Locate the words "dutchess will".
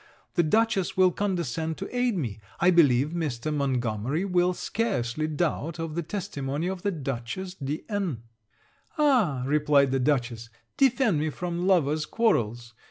0.41-1.11